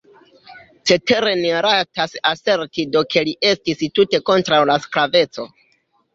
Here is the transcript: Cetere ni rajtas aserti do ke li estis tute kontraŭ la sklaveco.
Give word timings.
Cetere 0.91 1.33
ni 1.41 1.51
rajtas 1.65 2.15
aserti 2.31 2.87
do 2.97 3.05
ke 3.13 3.25
li 3.29 3.35
estis 3.51 3.85
tute 4.01 4.23
kontraŭ 4.33 4.61
la 4.73 4.81
sklaveco. 4.89 5.49